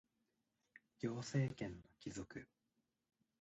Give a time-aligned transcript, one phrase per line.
[0.97, 2.43] 行政権の帰属